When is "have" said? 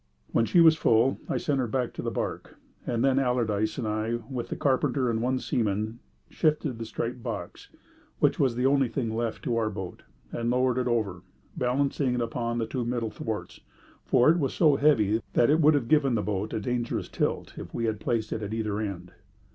15.75-15.87